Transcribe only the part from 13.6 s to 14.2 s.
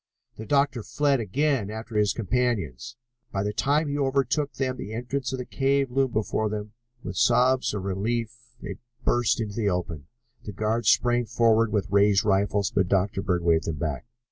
them back.